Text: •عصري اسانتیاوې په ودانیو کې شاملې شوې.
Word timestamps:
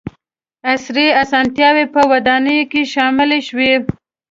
•عصري 0.71 1.07
اسانتیاوې 1.23 1.85
په 1.93 2.01
ودانیو 2.11 2.69
کې 2.71 2.81
شاملې 2.93 3.39
شوې. 3.47 3.71